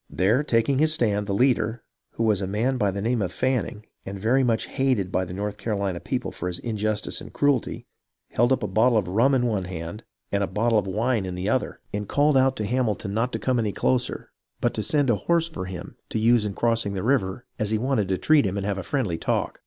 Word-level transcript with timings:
There 0.09 0.43
taking 0.43 0.79
his 0.79 0.91
stand, 0.91 1.27
the 1.27 1.33
leader, 1.35 1.83
who 2.13 2.23
was 2.23 2.41
a 2.41 2.47
man 2.47 2.77
by 2.79 2.89
the 2.89 3.03
name 3.03 3.21
of 3.21 3.31
Planning, 3.35 3.85
and 4.03 4.19
very 4.19 4.43
much 4.43 4.65
hated 4.65 5.11
by 5.11 5.25
the 5.25 5.33
North 5.35 5.57
Carohna 5.57 6.03
people 6.03 6.31
for 6.31 6.47
his 6.47 6.57
injustice 6.57 7.21
and 7.21 7.31
cruelty, 7.31 7.85
held 8.29 8.51
up 8.51 8.63
a 8.63 8.67
bottle 8.67 8.97
of 8.97 9.07
rum 9.07 9.35
in 9.35 9.45
one 9.45 9.65
hand 9.65 10.03
and 10.31 10.41
a 10.43 10.47
bottle 10.47 10.79
of 10.79 10.87
wine 10.87 11.23
in 11.23 11.35
the 11.35 11.49
other, 11.49 11.81
and 11.93 12.09
called 12.09 12.35
out 12.35 12.55
to 12.55 12.65
Hamilton 12.65 13.13
not 13.13 13.31
to 13.33 13.37
THE 13.37 13.41
FIRST 13.45 13.45
BLOODSHED 13.45 13.45
2/ 13.45 13.45
come 13.45 13.89
any 13.91 13.99
nearer, 14.17 14.29
but 14.59 14.73
to 14.73 14.81
send 14.81 15.11
a 15.11 15.15
horse 15.17 15.47
for 15.49 15.65
him 15.65 15.97
to 16.09 16.17
use 16.17 16.45
in 16.45 16.55
crossing 16.55 16.93
the 16.93 17.03
river, 17.03 17.45
as 17.59 17.69
he 17.69 17.77
wanted 17.77 18.07
to 18.07 18.17
treat 18.17 18.47
him 18.47 18.57
and 18.57 18.65
have 18.65 18.79
a 18.79 18.81
friendly 18.81 19.19
talk. 19.19 19.59